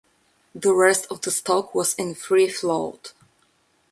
[0.55, 3.13] The rest of the stock was in free float.